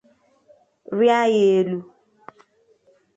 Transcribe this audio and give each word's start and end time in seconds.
rịa 0.97 1.21
ya 1.23 1.41
elu 1.57 1.79